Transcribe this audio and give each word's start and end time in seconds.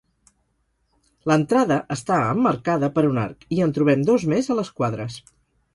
L'entrada 1.31 1.77
està 1.97 2.17
emmarcada 2.31 2.91
per 2.97 3.05
un 3.11 3.23
arc, 3.27 3.47
i 3.59 3.65
en 3.69 3.79
trobem 3.79 4.09
dos 4.13 4.31
més 4.35 4.53
a 4.55 4.61
les 4.63 4.77
quadres. 4.81 5.25